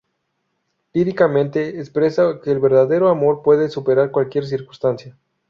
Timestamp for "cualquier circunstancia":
4.09-5.15